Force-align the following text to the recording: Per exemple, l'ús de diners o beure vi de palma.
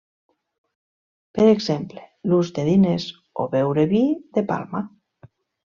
Per 1.39 1.45
exemple, 1.49 2.07
l'ús 2.33 2.51
de 2.57 2.67
diners 2.71 3.07
o 3.45 3.47
beure 3.55 3.87
vi 3.95 4.03
de 4.41 4.47
palma. 4.51 4.85